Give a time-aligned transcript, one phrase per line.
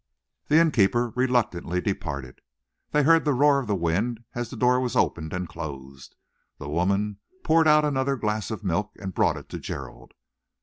[0.47, 2.39] The innkeeper reluctantly departed.
[2.89, 6.15] They heard the roar of the wind as the door was opened and closed.
[6.57, 10.15] The woman poured out another glass of milk and brought it to Gerald.